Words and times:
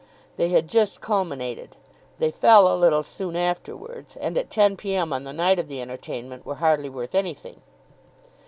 They 0.35 0.49
had 0.49 0.67
just 0.67 0.99
culminated. 0.99 1.75
They 2.17 2.31
fell 2.31 2.67
a 2.67 2.73
little 2.75 3.03
soon 3.03 3.35
afterwards, 3.35 4.15
and 4.17 4.35
at 4.35 4.49
ten 4.49 4.75
P.M. 4.75 5.13
on 5.13 5.25
the 5.25 5.31
night 5.31 5.59
of 5.59 5.67
the 5.67 5.79
entertainment 5.79 6.43
were 6.43 6.55
hardly 6.55 6.89
worth 6.89 7.13
anything. 7.13 7.61